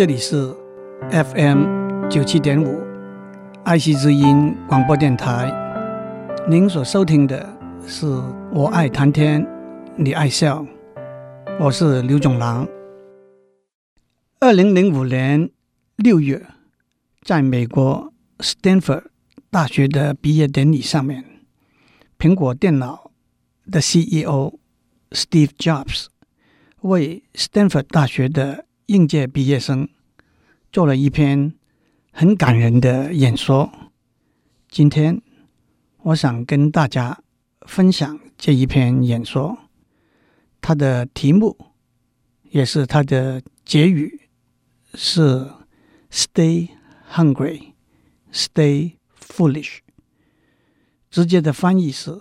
[0.00, 0.56] 这里是
[1.10, 2.80] FM 九七点五
[3.64, 5.52] 爱惜之音广播电台。
[6.48, 7.46] 您所收听的
[7.86, 8.06] 是
[8.50, 9.46] 《我爱谈天，
[9.96, 10.62] 你爱笑》，
[11.62, 12.66] 我是刘总郎。
[14.38, 15.50] 二零零五年
[15.96, 16.46] 六月，
[17.22, 19.02] 在美国 Stanford
[19.50, 21.22] 大学的毕业典礼上面，
[22.18, 23.10] 苹果电脑
[23.70, 24.54] 的 CEO
[25.10, 26.06] Steve Jobs
[26.80, 29.88] 为 Stanford 大学的应届毕业生
[30.72, 31.54] 做了一篇
[32.10, 33.70] 很感人的演说。
[34.68, 35.22] 今天，
[35.98, 37.22] 我想跟大家
[37.60, 39.56] 分享这一篇演说，
[40.60, 41.56] 它的题目
[42.50, 44.22] 也是它的结语。
[44.94, 45.48] 是
[46.10, 46.70] “Stay
[47.12, 47.74] hungry,
[48.32, 49.78] stay foolish”。
[51.08, 52.20] 直接的翻译是：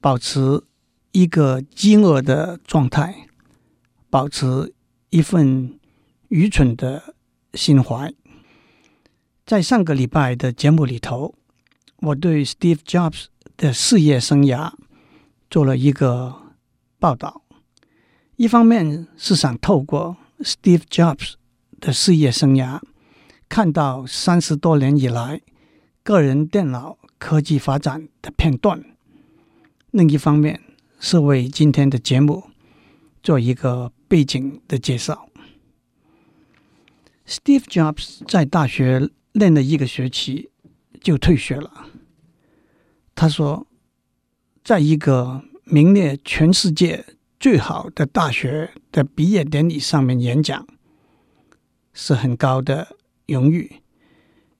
[0.00, 0.64] 保持
[1.12, 3.28] 一个饥饿的状态，
[4.10, 4.74] 保持
[5.10, 5.78] 一份
[6.28, 7.14] 愚蠢的
[7.54, 8.12] 心怀。
[9.44, 11.34] 在上个礼拜的节目里头，
[11.98, 13.26] 我对 Steve Jobs
[13.56, 14.72] 的事业生涯
[15.48, 16.34] 做了一个
[16.98, 17.42] 报道。
[18.34, 21.34] 一方面是想透过 Steve Jobs
[21.80, 22.80] 的事业生涯，
[23.48, 25.40] 看到三十多年以来
[26.02, 28.80] 个人电脑科技发展的片段；
[29.92, 30.60] 另一方面
[30.98, 32.50] 是为今天的节目
[33.22, 35.28] 做一个背景的介绍。
[37.26, 40.50] Steve Jobs 在大学念了一个学期
[41.00, 41.88] 就退学了。
[43.14, 43.66] 他说，
[44.62, 47.04] 在一个名列全世界
[47.40, 50.66] 最好的大学的毕业典礼上面演讲。
[51.98, 52.94] 是很高的
[53.26, 53.80] 荣誉，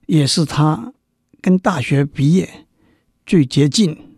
[0.07, 0.91] 也是他
[1.39, 2.65] 跟大学毕业
[3.27, 4.17] 最接近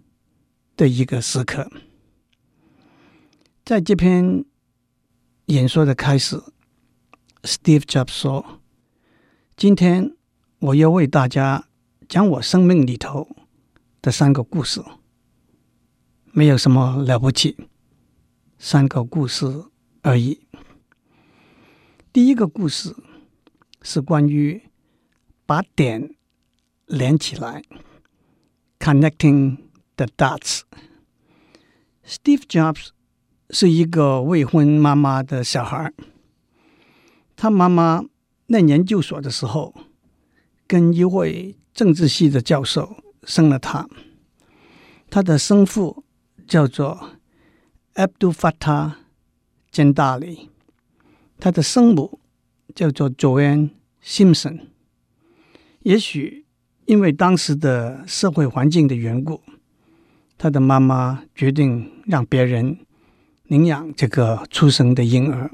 [0.78, 1.70] 的一个时刻。
[3.66, 4.46] 在这篇
[5.50, 6.40] 演说的开始
[7.42, 8.62] ，Steve Jobs 说
[9.58, 10.16] ：“今天
[10.60, 11.68] 我要为大家
[12.08, 13.28] 讲我生命里头
[14.00, 14.80] 的三个故事，
[16.32, 17.58] 没有什么了不起，
[18.60, 19.66] 三个故事
[20.04, 20.48] 而已。
[22.14, 22.96] 第一个故事。”
[23.82, 24.62] 是关于
[25.46, 26.14] 把点
[26.86, 27.64] 连起来
[28.78, 29.58] ，connecting
[29.96, 30.64] the dots。
[32.06, 32.90] Steve Jobs
[33.50, 35.94] 是一个未婚妈妈的小孩，
[37.36, 38.04] 他妈妈
[38.48, 39.74] 念研究所的时候，
[40.68, 43.88] 跟一位政治系的教授生了他。
[45.10, 46.04] 他的生父
[46.48, 47.12] 叫做
[47.96, 48.94] Abdul Fatah
[49.72, 50.48] Jandali，
[51.40, 52.20] 他的生母。
[52.76, 53.72] 叫做 Joanne
[54.02, 54.60] Simpson。
[55.82, 56.46] 也许
[56.86, 59.42] 因为当时的社会环境的缘故，
[60.38, 62.78] 他的妈妈决定让别人
[63.50, 65.52] 领养这个出生的婴儿。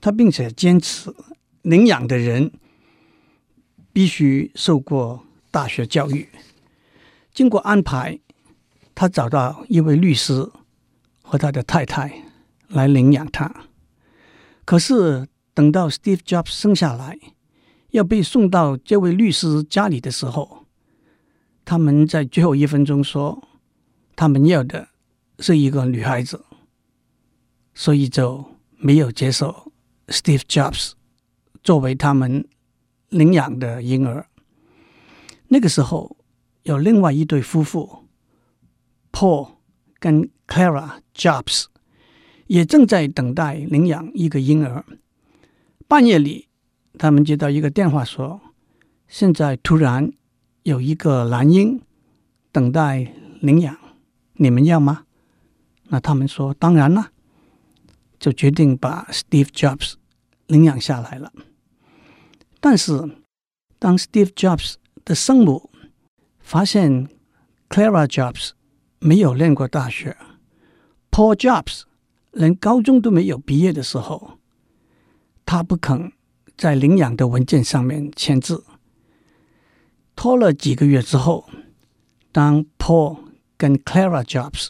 [0.00, 1.12] 他并且坚持
[1.62, 2.52] 领养的人
[3.92, 6.28] 必须受过大学教育。
[7.32, 8.20] 经过安排，
[8.94, 10.48] 他找到一位律师
[11.22, 12.22] 和他的太太
[12.68, 13.52] 来领养他。
[14.64, 17.18] 可是，等到 Steve Jobs 生下来，
[17.90, 20.66] 要被送到这位律师家里的时候，
[21.64, 23.42] 他们在最后一分钟说，
[24.14, 24.88] 他们要的
[25.38, 26.44] 是一个女孩子，
[27.74, 28.44] 所以就
[28.76, 29.72] 没有接受
[30.06, 30.92] Steve Jobs
[31.62, 32.46] 作为他们
[33.08, 34.26] 领养的婴儿。
[35.48, 36.16] 那个时候，
[36.62, 38.04] 有另外一对夫妇
[39.12, 39.56] ，Paul
[39.98, 41.66] 跟 Clara Jobs，
[42.46, 44.84] 也正在等待领养一个婴儿。
[45.86, 46.48] 半夜里，
[46.98, 48.40] 他们接到一个电话，说
[49.06, 50.12] ：“现在突然
[50.62, 51.80] 有一个男婴
[52.50, 53.78] 等待领养，
[54.34, 55.03] 你们要吗？”
[55.88, 57.10] 那他们说：“当然了。”
[58.18, 59.94] 就决定把 Steve Jobs
[60.46, 61.30] 领养下来了。
[62.58, 63.18] 但是，
[63.78, 65.70] 当 Steve Jobs 的生母
[66.40, 67.08] 发现
[67.68, 68.52] Clara Jobs
[68.98, 70.16] 没有念过大学
[71.10, 71.82] ，Paul Jobs
[72.32, 74.38] 连高中都没有毕业的时候，
[75.44, 76.12] 他不肯
[76.56, 78.64] 在领养的文件上面签字。
[80.16, 81.50] 拖了几个月之后，
[82.32, 83.18] 当 Paul
[83.58, 84.68] 跟 Clara Jobs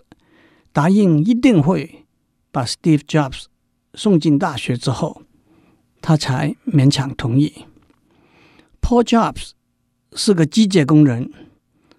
[0.75, 2.05] 答应一定会
[2.51, 3.45] 把 Steve Jobs
[3.95, 5.23] 送进大学之后，
[6.03, 7.65] 他才勉强同意。
[8.83, 9.53] Paul Jobs
[10.15, 11.33] 是个机械工人，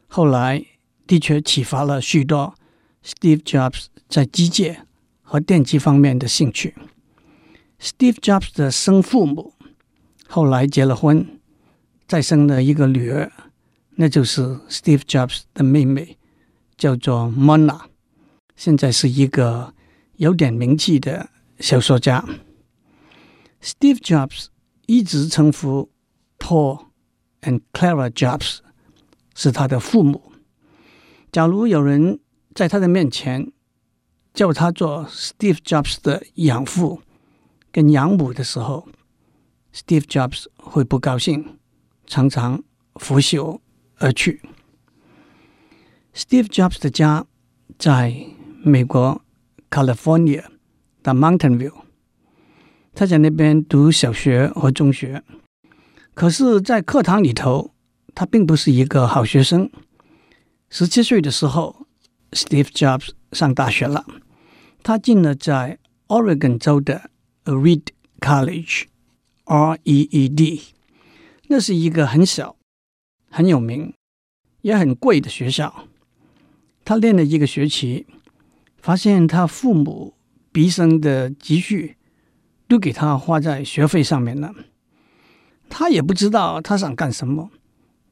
[0.07, 0.65] 后来
[1.07, 2.53] 的确启发了许多
[3.01, 4.79] Steve Jobs 在机械
[5.21, 6.75] 和电机方面的兴趣。
[7.79, 9.53] Steve Jobs 的生父母
[10.27, 11.39] 后来结了婚，
[12.07, 13.31] 再生了一个女儿，
[13.91, 16.17] 那就是 Steve Jobs 的妹妹，
[16.75, 17.79] 叫做 Mona，
[18.55, 19.73] 现在是一个
[20.15, 21.29] 有点名气的
[21.59, 22.23] 小说家。
[23.61, 24.47] Steve Jobs
[24.85, 25.91] 一直称呼
[26.37, 26.85] Paul
[27.41, 28.59] and Clara Jobs
[29.33, 30.31] 是他的父母。
[31.31, 32.19] 假如有人
[32.53, 33.51] 在他的面前
[34.33, 37.01] 叫他做 Steve Jobs 的养父
[37.71, 38.87] 跟养母的时候
[39.73, 41.57] ，Steve Jobs 会不高兴，
[42.05, 42.63] 常常
[42.95, 43.61] 拂袖
[43.97, 44.41] 而去。
[46.13, 47.25] Steve Jobs 的家
[47.77, 48.27] 在
[48.67, 49.21] 美国
[49.69, 50.43] California
[51.03, 51.71] 的 Mountain View。
[52.95, 55.21] 他在那边读小学和中学，
[56.15, 57.75] 可是，在课堂里头，
[58.15, 59.69] 他并不是一个好学生。
[60.71, 61.85] 十七岁的时候
[62.31, 64.03] ，Steve Jobs 上大学了，
[64.81, 65.77] 他进了在
[66.07, 67.11] Oregon 州的
[67.43, 67.83] Reed
[68.19, 70.63] College（R-E-E-D），
[71.49, 72.55] 那是一个很小、
[73.29, 73.93] 很有名、
[74.61, 75.87] 也很贵的学校。
[76.83, 78.07] 他练了一个学期，
[78.85, 80.13] 发现他父母
[80.51, 81.97] 毕生的积蓄。
[82.67, 84.51] 都给他花在学费上面了，
[85.69, 87.51] 他也不知道他想干什么，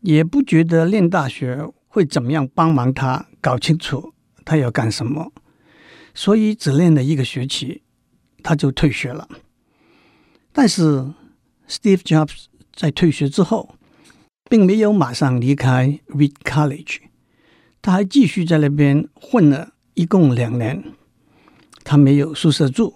[0.01, 4.13] 也不觉得念大学会怎么样帮忙他搞清楚
[4.45, 5.33] 他要干什么，
[6.13, 7.81] 所以只练了一个学期，
[8.43, 9.27] 他就退学了。
[10.51, 11.11] 但是
[11.67, 13.73] Steve Jobs 在退学之后，
[14.47, 16.99] 并没有马上离开 Reed College，
[17.81, 20.83] 他还继续在那边混了一共两年，
[21.83, 22.93] 他没有宿舍住。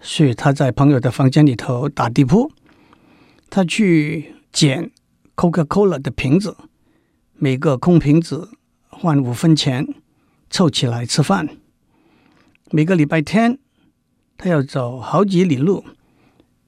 [0.00, 2.52] 所以他在朋友的房间里头打地铺，
[3.50, 4.92] 他去捡
[5.34, 6.56] Coca-Cola 的瓶子，
[7.34, 8.50] 每个空瓶子
[8.86, 9.86] 换五分钱，
[10.48, 11.48] 凑起来吃饭。
[12.70, 13.58] 每个礼拜天，
[14.36, 15.84] 他要走好几里路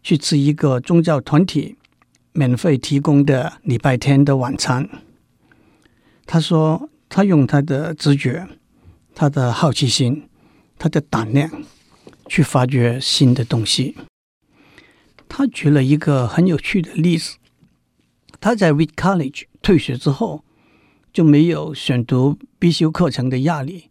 [0.02, 1.76] 去吃一个宗教团体
[2.32, 4.88] 免费提供的礼拜天的晚餐。
[6.26, 8.48] 他说，他用他的直觉、
[9.14, 10.28] 他的好奇心、
[10.78, 11.50] 他的胆量。
[12.30, 13.96] 去发掘新的东西。
[15.28, 17.38] 他举了一个很有趣的例子：
[18.38, 20.44] 他在 Reed College 退学之后，
[21.12, 23.90] 就没有选读必修课程的压力。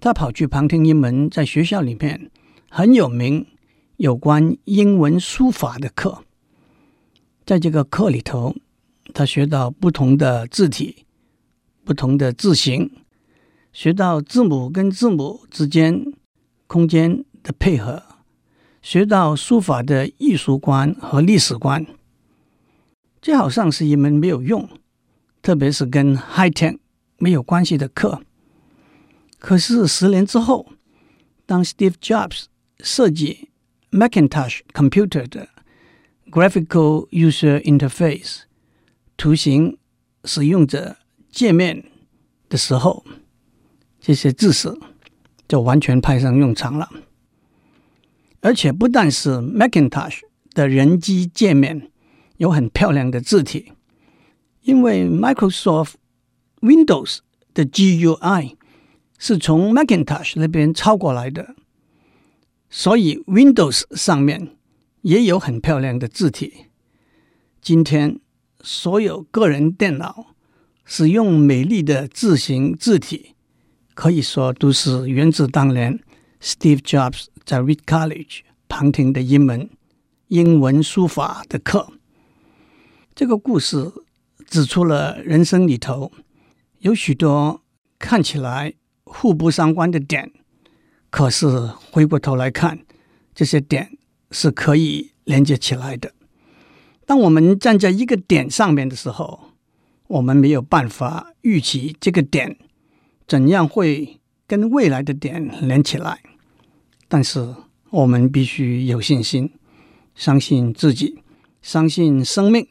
[0.00, 2.32] 他跑去旁听一门在学校里面
[2.68, 3.46] 很有名
[3.98, 6.24] 有关英文书法的课。
[7.44, 8.56] 在这个课里头，
[9.14, 11.06] 他学到不同的字体、
[11.84, 12.90] 不同的字形，
[13.76, 16.02] 学到字母跟字母之间
[16.66, 18.02] 空间的配合，
[18.80, 21.84] 学到书法的艺术观和历史观，
[23.20, 24.66] 这好像是一门没有用，
[25.42, 26.78] 特别是跟 high tech
[27.18, 28.22] 没有关系的课。
[29.38, 30.72] 可是十年之后，
[31.44, 32.44] 当 Steve Jobs
[32.78, 33.50] 设计
[33.90, 35.50] Macintosh computer 的
[36.30, 38.44] graphical user interface
[39.18, 39.76] 图形
[40.24, 40.96] 使用者
[41.30, 41.84] 界面
[42.48, 43.04] 的时候，
[44.06, 44.72] 这些知识
[45.48, 46.88] 就完全派上用场了。
[48.40, 50.20] 而且不但是 Macintosh
[50.52, 51.90] 的人机界面
[52.36, 53.72] 有很漂亮的字体，
[54.62, 55.94] 因为 Microsoft
[56.60, 57.18] Windows
[57.52, 58.54] 的 GUI
[59.18, 61.56] 是从 Macintosh 那边抄过来的，
[62.70, 64.56] 所以 Windows 上面
[65.00, 66.66] 也有很漂亮的字体。
[67.60, 68.20] 今天
[68.60, 70.36] 所有个人电脑
[70.84, 73.34] 使用美丽的字形字体，
[73.96, 75.98] 可以说都是源自当年
[76.40, 77.24] Steve Jobs。
[77.46, 79.70] 在 Reed College 旁听的英文
[80.26, 81.92] 英文书法的课，
[83.14, 83.92] 这个故事
[84.48, 86.10] 指出了人生里头
[86.80, 87.62] 有许多
[88.00, 88.74] 看起来
[89.04, 90.32] 互不相关的点，
[91.08, 91.46] 可是
[91.92, 92.80] 回过头来看，
[93.32, 93.96] 这些点
[94.32, 96.12] 是可以连接起来的。
[97.06, 99.52] 当我们站在一个点上面的时候，
[100.08, 102.58] 我们没有办法预期这个点
[103.26, 106.20] 怎样会跟未来的点连起来。
[107.08, 107.54] 但是
[107.90, 109.52] 我们必须有信心，
[110.14, 111.22] 相信自己，
[111.62, 112.66] 相信生命，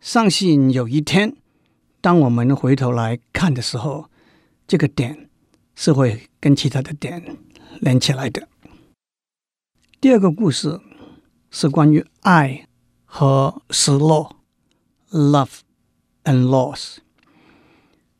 [0.00, 1.34] 相信有一天，
[2.00, 4.10] 当我们回头来看的时候，
[4.66, 5.28] 这个点
[5.74, 7.36] 是会跟其他的点
[7.80, 8.48] 连起来的。
[10.00, 10.80] 第二个故事
[11.50, 12.66] 是关于爱
[13.04, 14.36] 和失落
[15.10, 15.60] （love
[16.24, 16.98] and loss）。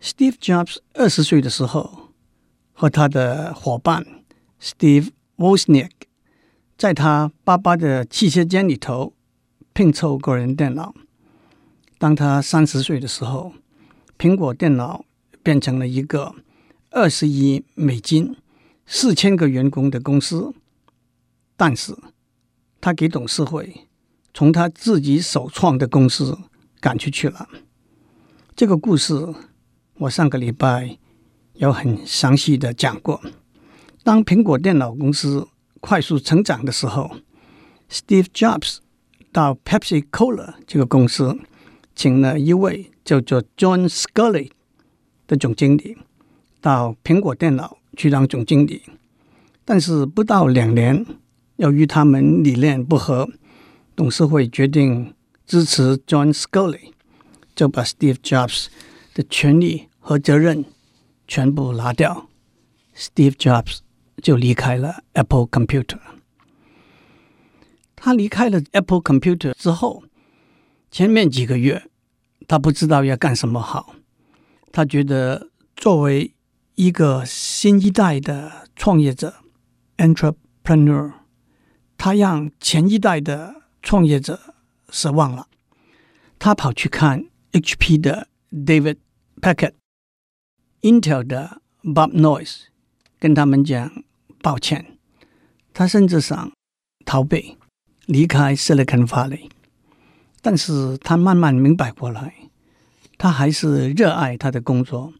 [0.03, 2.09] Steve Jobs 二十岁的时候，
[2.73, 4.05] 和他的伙伴
[4.61, 5.11] Steve。
[5.39, 5.91] Wozniak
[6.77, 9.13] 在他爸爸的汽车间里头
[9.73, 10.95] 拼凑个人电脑。
[11.99, 13.53] 当他三十岁的时候，
[14.17, 15.05] 苹果电脑
[15.43, 16.33] 变成了一个
[16.91, 18.37] 二十亿美金、
[18.87, 20.55] 四千个员工的公司。
[21.57, 21.97] 但是，
[22.81, 23.89] 他给董事会
[24.33, 26.39] 从他自己首创的公司
[26.79, 27.49] 赶出去了。
[28.55, 29.35] 这个故事
[30.03, 30.99] 我上个礼拜
[31.55, 33.21] 有很详细的讲过。
[34.03, 35.47] 当苹果电脑公司
[35.81, 37.19] 快速成长的时候
[37.89, 38.79] Steve Jobs
[39.31, 41.39] 到 Pepsi Cola 这个公司，
[41.95, 44.51] 请了一位叫做 John Scully
[45.29, 45.97] 的总经理
[46.61, 48.83] 到苹果电脑去当总经理，
[49.65, 51.07] 但是不到两年，
[51.57, 53.29] 由于他们理念不合，
[53.95, 55.15] 董事会决定
[55.47, 56.91] 支持 John Scully，
[57.55, 58.67] 就把 Steve Jobs
[59.15, 60.65] 的权利和责任
[61.29, 62.29] 全部拿掉
[62.95, 63.79] ，Steve Jobs
[64.21, 66.01] 就离开了 Apple Computer。
[67.95, 70.03] 他离开了 Apple Computer 之后，
[70.91, 71.89] 前面几个月
[72.49, 73.95] 他不知道要干什么好。
[74.73, 76.35] 他觉得作为
[76.75, 79.37] 一个新一代的创业者
[79.99, 81.13] （entrepreneur），
[81.97, 84.55] 他让前一代的创业者
[84.91, 85.47] 失望了。
[86.41, 88.97] 他跑去看 HP 的 David
[89.41, 89.75] Packard、
[90.83, 92.65] Intel 的 Bob Noyce，
[93.19, 94.05] 跟他们讲
[94.43, 94.99] 抱歉。
[95.73, 96.53] 他甚至想
[97.05, 97.57] 逃避。
[98.07, 99.49] 离开 Silicon Valley，
[100.41, 102.35] 但是他慢慢明白过来，
[103.17, 105.15] 他还是热爱他的工作。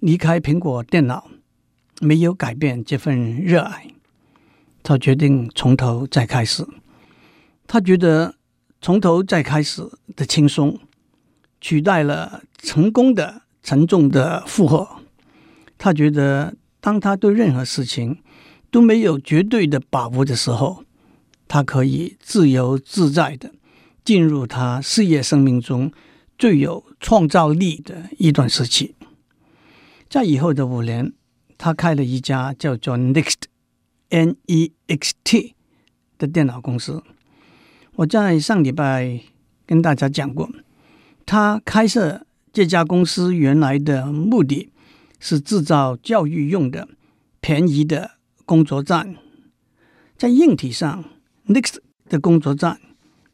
[0.00, 1.30] 离开苹果电脑
[2.00, 3.86] 没有改变这份热爱，
[4.82, 6.66] 他决定从头再开始。
[7.66, 8.34] 他觉得
[8.82, 9.82] 从头再开始
[10.14, 10.78] 的轻松，
[11.58, 14.88] 取代了成功的沉重的负荷。
[15.78, 18.22] 他觉得，当他对任何事情
[18.70, 20.84] 都没有绝对的把握的时候，
[21.48, 23.52] 他可以自由自在的
[24.04, 25.90] 进入他事业生命中
[26.38, 28.94] 最有创造力的一段时期。
[30.08, 31.12] 在以后的五年，
[31.56, 35.54] 他开了一家叫做 Next（N-E-X-T）
[36.18, 37.02] 的电脑公司。
[37.96, 39.20] 我在上礼拜
[39.66, 40.50] 跟大家讲过，
[41.26, 44.70] 他开设这家公司原来的目的
[45.18, 46.88] 是制造教育用的
[47.40, 48.12] 便宜的
[48.44, 49.16] 工作站，
[50.16, 51.04] 在硬体上。
[51.46, 51.78] Next
[52.08, 52.80] 的工作站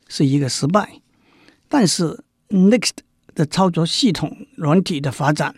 [0.08, 1.02] 是一个失败，
[1.68, 2.92] 但是 Next
[3.34, 5.56] 的操作系统软体的发展，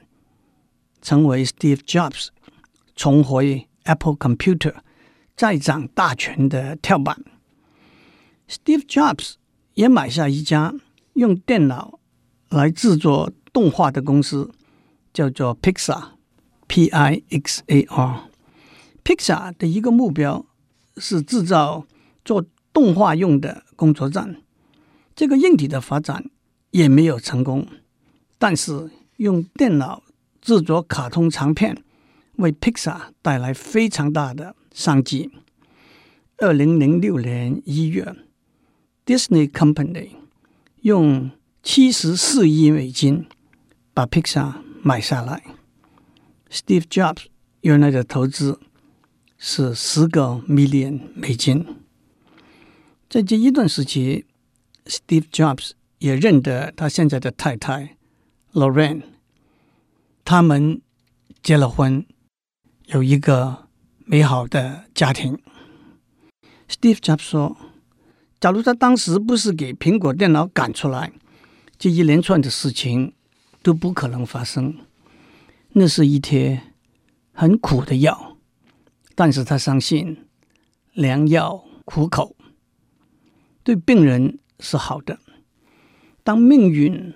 [1.00, 2.28] 成为 Steve Jobs
[2.96, 4.74] 重回 Apple Computer
[5.36, 7.22] 再掌大权的跳板。
[8.48, 9.34] Steve Jobs
[9.74, 10.74] 也买下一家
[11.12, 12.00] 用电脑
[12.48, 14.50] 来制作动画的公司，
[15.12, 16.10] 叫做 Pixar（P-I-X-A-R）。
[19.04, 20.46] Pixar 的一个目标
[20.96, 21.86] 是制造。
[22.24, 24.42] 做动画用的工作站，
[25.16, 26.28] 这个硬体的发展
[26.72, 27.66] 也没有成功。
[28.36, 30.02] 但是用电脑
[30.42, 31.82] 制作卡通长片，
[32.36, 35.30] 为 Pixar 带来非常大的商机。
[36.36, 38.14] 二零零六年一月
[39.06, 40.10] ，Disney Company
[40.82, 41.30] 用
[41.62, 43.24] 七十四亿美金
[43.98, 45.42] 把 Pixar 买下来。
[46.52, 47.24] Steve Jobs
[47.62, 48.60] 原来的投资
[49.36, 51.66] 是十个 million 美金。
[53.10, 54.24] 在这一段时期
[54.84, 57.96] ，Steve Jobs 也认得他现在的太太
[58.52, 59.02] Lorraine，
[60.24, 60.80] 他们
[61.42, 62.06] 结了婚，
[62.86, 63.66] 有一个
[64.04, 65.40] 美好的家庭。
[66.68, 67.56] Steve Jobs 说
[68.38, 71.10] ：“假如他当时不是给苹果电脑赶出来，
[71.76, 73.14] 这一连串的事情
[73.62, 74.76] 都不可能发生。
[75.72, 76.60] 那是一贴
[77.32, 78.36] 很苦的药，
[79.14, 80.24] 但是他相信
[80.92, 82.36] 良药苦口。”
[83.62, 85.18] 对病人是好的。
[86.24, 87.12] 当命运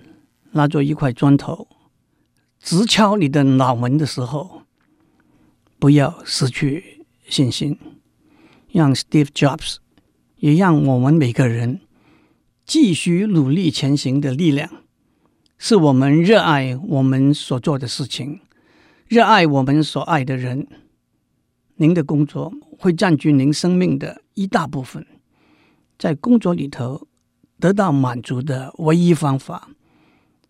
[0.51, 1.67] 拿着一块砖头
[2.59, 4.61] 直敲你的脑门的时候，
[5.79, 7.79] 不要失去信心。
[8.71, 9.77] 让 Steve Jobs，
[10.37, 11.81] 也让我们每个人
[12.65, 14.82] 继续努力前行的力量，
[15.65, 18.41] 是我们热爱我们所做的事情，
[19.07, 20.67] 热爱我们所爱的人。
[21.75, 25.07] 您的工作会占据您生命的一大部分。
[25.97, 27.07] 在工作里头
[27.61, 29.69] 得到满足的唯一方法，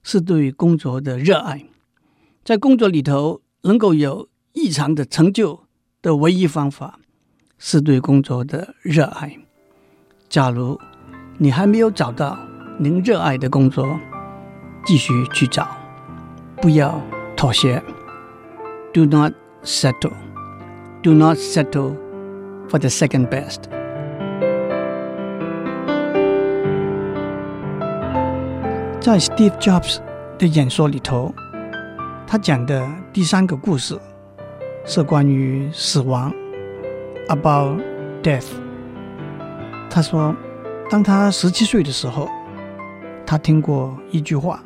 [0.01, 1.59] 是对工作的热爱；
[2.43, 5.65] 在工作里头能够有异常的成就
[6.01, 6.99] 的唯一方法，
[7.59, 9.37] 是对工作的热爱。
[10.27, 10.81] 假如
[11.37, 12.35] 你还没有找到
[12.79, 13.99] 您热爱的工作，
[14.85, 15.67] 继续去找，
[16.61, 16.99] 不要
[17.35, 17.81] 妥协。
[18.93, 20.13] Do not settle.
[21.01, 21.95] Do not settle
[22.69, 23.63] for the second best.
[28.99, 29.99] 在 Steve Jobs
[30.37, 31.33] 的演说里头，
[32.25, 33.99] 他讲的第三个故事
[34.85, 36.33] 是关于死亡
[37.27, 37.81] ，about
[38.21, 38.47] death。
[39.89, 40.35] 他说，
[40.89, 42.29] 当他十七岁的时候，
[43.25, 44.63] 他听过一句话：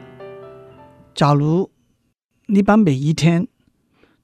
[1.17, 1.71] 假如
[2.45, 3.47] 你把每一天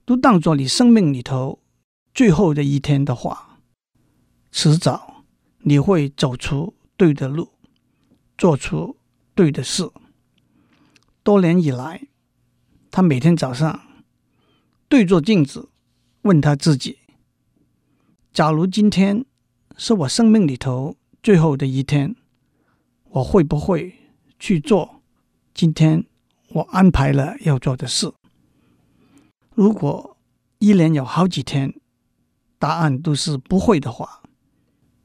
[0.05, 1.59] 都当作你生命里头
[2.13, 3.57] 最后的一天的话，
[4.51, 5.23] 迟早
[5.61, 7.49] 你会走出对的路，
[8.37, 8.95] 做出
[9.33, 9.89] 对的事。
[11.23, 12.09] 多年以来，
[12.91, 13.79] 他每天早上
[14.87, 15.69] 对着镜子，
[16.21, 16.99] 问他自己：
[18.31, 19.25] 假如今天
[19.77, 22.15] 是我生命里头最后的一天，
[23.05, 23.95] 我会不会
[24.37, 25.01] 去做
[25.55, 26.05] 今天
[26.53, 28.11] 我安排了要做的事？
[29.53, 30.17] 如果
[30.59, 31.73] 一连有好几天，
[32.57, 34.23] 答案都是不会的话，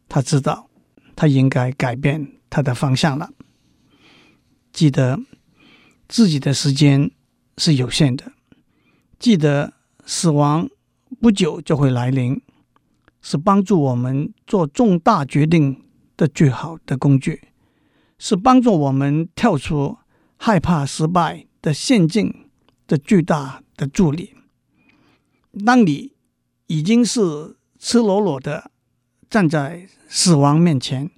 [0.08, 0.70] 他知道
[1.16, 3.30] 他应该改变他的方向了。
[4.72, 5.20] 记得。
[6.10, 7.10] 自己的时间
[7.58, 8.32] 是有限的，
[9.18, 9.74] 记得
[10.06, 10.66] 死亡
[11.20, 12.40] 不久就会来临，
[13.20, 15.84] 是帮助我们做重大决定
[16.16, 17.48] 的最好的工具，
[18.18, 19.98] 是帮助我们跳出
[20.38, 22.48] 害怕失败的陷阱
[22.86, 24.34] 的巨大的助力。
[25.66, 26.12] 当你
[26.68, 28.70] 已经是赤裸裸的
[29.28, 31.10] 站在死亡面前，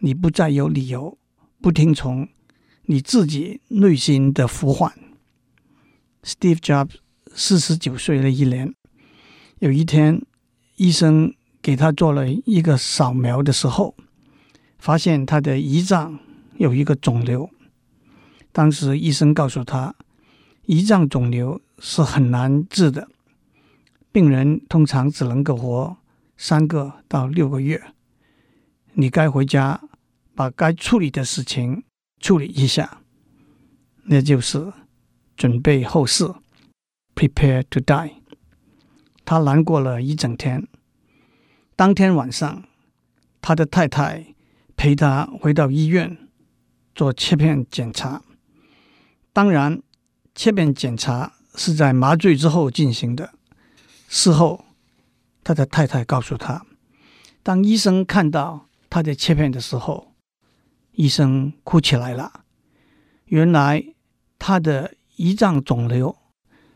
[0.00, 1.16] 你不再有理由
[1.62, 2.28] 不听从。
[2.88, 4.92] 你自己内心的呼唤。
[6.22, 6.96] Steve Jobs
[7.34, 8.72] 四十九岁的一年，
[9.58, 10.22] 有一天，
[10.76, 13.96] 医生给他做了一个扫描的时候，
[14.78, 16.20] 发现他的胰脏
[16.58, 17.50] 有一个肿瘤。
[18.56, 19.94] 当时医生告诉他，
[20.64, 23.06] 胰脏肿瘤是很难治的，
[24.10, 25.98] 病人通常只能够活
[26.38, 27.92] 三个到六个月。
[28.94, 29.78] 你该回家
[30.34, 31.84] 把该处理的事情。
[32.18, 33.02] 处理一下，
[34.04, 34.72] 那就是
[35.36, 36.24] 准备后事
[37.14, 38.12] ，prepare to die。
[39.26, 40.66] 他难过了一整天。
[41.76, 42.64] 当天晚上，
[43.42, 44.34] 他的太太
[44.78, 46.16] 陪他回到医院
[46.94, 48.22] 做切片检查。
[49.36, 49.82] 当然，
[50.34, 53.34] 切片检查是在麻醉之后进行的。
[54.08, 54.64] 事后，
[55.44, 56.64] 他的太太告诉他，
[57.42, 60.14] 当医生看到他的切片的时候，
[60.92, 62.44] 医生哭起来了。
[63.26, 63.84] 原来
[64.38, 66.16] 他的胰脏肿瘤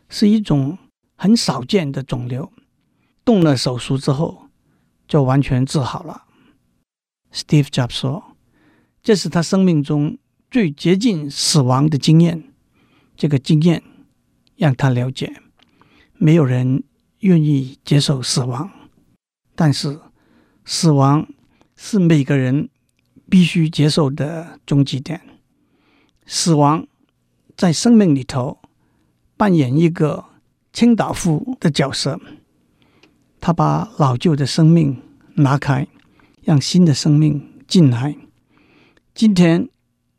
[0.07, 0.77] 是一种
[1.15, 2.53] 很少见的肿瘤，
[3.25, 4.49] 动了手术之后
[5.07, 6.25] 就完全治好了。
[7.33, 8.35] Steve Jobs 说
[9.01, 10.19] ：“这是他生命中
[10.51, 12.49] 最接近死亡的经验。
[13.21, 13.83] 这个经验
[14.55, 15.31] 让他了解，
[16.17, 16.83] 没有人
[17.19, 18.71] 愿意接受死亡，
[19.53, 19.99] 但是
[20.65, 21.27] 死亡
[21.75, 22.67] 是每个人。”
[23.29, 25.21] 必须接受的终极点，
[26.25, 26.85] 死亡
[27.55, 28.59] 在生命里头
[29.37, 30.25] 扮演一个
[30.73, 32.19] 清道夫的角色。
[33.39, 35.01] 他把老旧的生命
[35.35, 35.87] 拿开，
[36.43, 38.17] 让新的生命进来。
[39.15, 39.69] 今天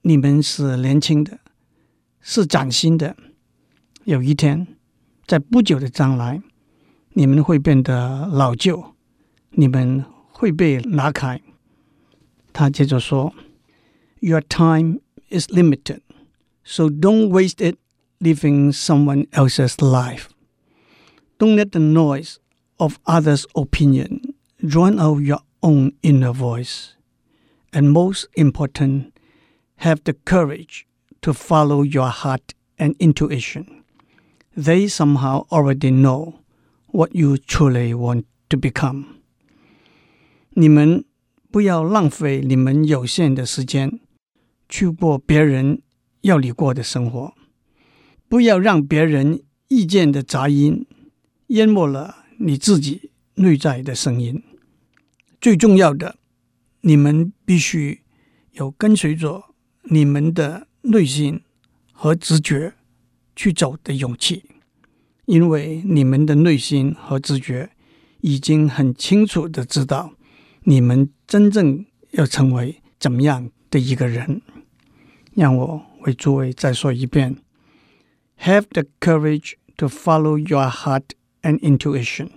[0.01, 1.39] 你们是年轻的，
[2.22, 3.16] 是崭新的。
[4.04, 4.68] 有一天，
[5.26, 6.42] 在不久的将来，
[7.14, 8.96] 你们会变得老旧，
[9.52, 11.42] 你们会被拿开。
[12.54, 13.34] 他接着说：“
[14.20, 16.02] Your time is limited,
[16.64, 17.78] so don't waste it
[18.20, 20.28] living someone else's life.
[21.38, 22.38] Don't let the noise
[22.78, 26.94] of others' opinion drown out your own inner voice.
[27.72, 29.12] And most important,
[29.78, 30.88] have the courage
[31.22, 33.84] to follow your heart and intuition.
[34.56, 36.36] They somehow already know
[36.88, 39.06] what you truly want to become.”
[40.52, 41.04] 你们。
[41.50, 44.02] 不要浪费你们有限的时间
[44.68, 45.82] 去过别人
[46.22, 47.34] 要你过的生活，
[48.28, 50.86] 不要让别人意见的杂音
[51.48, 54.44] 淹没了你自己内在的声音。
[55.40, 56.18] 最重要的，
[56.82, 58.02] 你们必须
[58.52, 59.46] 有跟随着
[59.84, 61.42] 你们的 内心
[61.92, 62.74] 和直觉
[63.36, 64.44] 去走的勇气，
[65.26, 67.72] 因为你们的内心和直觉
[68.22, 70.14] 已经很清楚的知道。
[70.64, 74.42] 你们真正要成为怎么样的一个人？
[75.34, 77.38] 让我为诸位再说一遍：
[78.40, 82.30] Have the courage to follow your heart and intuition.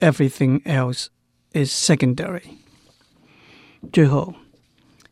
[0.00, 1.08] Everything else
[1.52, 2.42] is secondary.
[3.92, 4.34] 最后，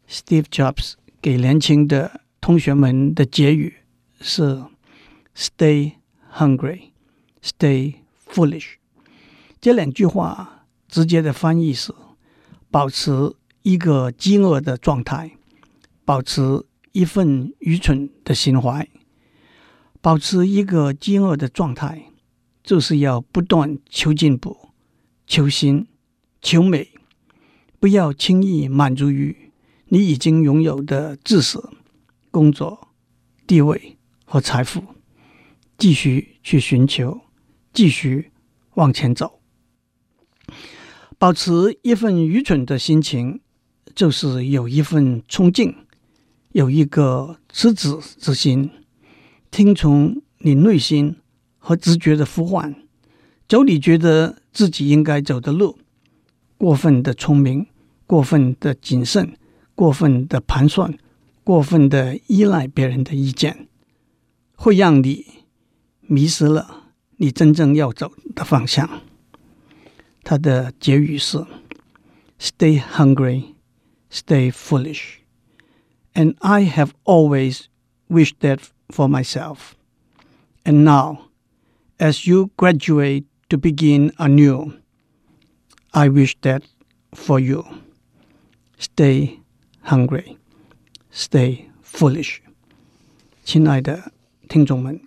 [0.09, 3.76] Steve Jobs 给年轻的 同学们的结语
[4.20, 4.64] 是
[5.36, 5.94] ：Stay
[6.34, 6.90] hungry,
[7.42, 7.94] stay
[8.28, 8.74] foolish。
[9.62, 10.58] 这两句话。
[10.92, 11.94] 直接的翻译是：
[12.70, 15.38] 保持一个饥饿的状态，
[16.04, 18.86] 保持一份愚蠢的心怀。
[20.02, 22.12] 保持一个饥饿的状态，
[22.62, 24.74] 就是要不断求进步、
[25.26, 25.88] 求新、
[26.42, 26.90] 求美，
[27.80, 29.50] 不要轻易满足于
[29.88, 31.58] 你已经拥有的知识、
[32.32, 32.88] 工作、
[33.46, 34.82] 地位和财富，
[35.78, 37.22] 继续去寻求，
[37.74, 38.32] 继续
[38.76, 39.42] 往前走。
[41.20, 43.42] 保持一份愚蠢的心情，
[43.94, 45.76] 就是有一份冲劲，
[46.54, 48.72] 有一个赤子之心，
[49.52, 51.18] 听从你内心
[51.60, 52.74] 和直觉的呼唤，
[53.48, 55.78] 走你觉得自己应该走的路。
[56.58, 57.68] 过分的聪明，
[58.08, 59.38] 过分的谨慎，
[59.76, 60.98] 过分的盘算，
[61.45, 63.69] 过分的依赖别人的意见，
[64.57, 65.45] 会让你
[66.01, 69.03] 迷失了你真正要走的方向。
[70.23, 71.47] 他的结语是：“
[72.39, 73.55] Stay hungry,
[74.11, 75.19] stay foolish,
[76.15, 77.67] and I have always
[78.09, 79.75] wished that for myself.
[80.65, 81.31] And now,
[81.99, 84.73] as you graduate to begin anew,
[85.93, 86.63] I wish that
[87.13, 87.65] for you.
[88.79, 89.41] Stay
[89.83, 90.37] hungry,
[91.14, 92.38] Stay foolish.”
[93.44, 94.12] 亲爱的
[94.48, 95.00] 听众们，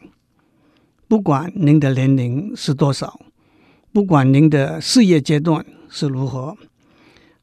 [1.08, 3.20] 不管您的年龄是多少。
[3.92, 6.56] 不管您的事业阶段是如何，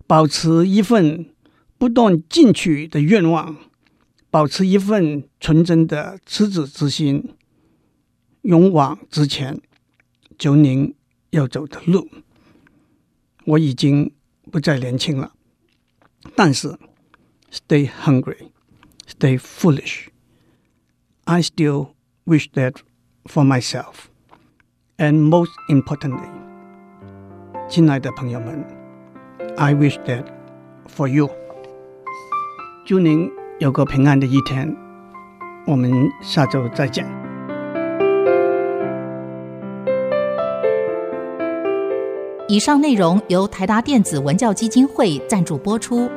[0.05, 1.27] 保持一份
[1.77, 3.55] 不断进取的愿望，
[4.29, 7.33] 保持一份纯真的赤子之心，
[8.41, 9.61] 勇往直前，
[10.37, 10.93] 走您
[11.29, 12.09] 要走的路。
[13.45, 14.11] 我已经
[14.51, 15.31] 不再年轻了，
[16.35, 16.77] 但是
[17.51, 18.51] ，stay hungry,
[19.05, 20.07] stay foolish.
[21.25, 21.89] I still
[22.25, 22.81] wish that
[23.25, 24.09] for myself.
[24.97, 26.29] And most importantly，
[27.69, 28.65] 亲爱的朋友们
[29.57, 30.25] ，I wish that
[30.87, 31.29] for you。
[32.85, 34.75] 祝您有个平安的一天，
[35.65, 37.05] 我们下周再见。
[42.47, 46.09] 以上内容由台达电子文教基金会赞助播出。